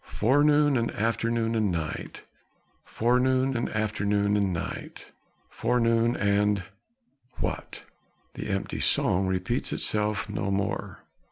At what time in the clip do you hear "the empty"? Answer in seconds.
8.33-8.79